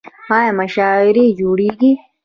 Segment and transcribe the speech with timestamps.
[0.35, 1.91] آیا مشاعرې جوړیږي؟